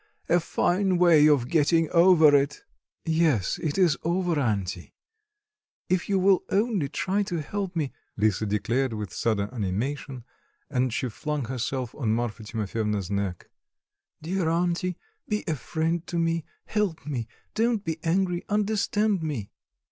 [0.29, 2.63] A fine way of getting over it!"
[3.05, 4.95] "Yes, it is over, auntie,
[5.89, 10.23] if you will only try to help me," Lisa declared with sudden animation,
[10.71, 13.47] and she flung herself on Marfa Timofyevna's neck.
[14.23, 19.51] "Dear auntie, be a friend to me, help me, don't be angry, understand me"...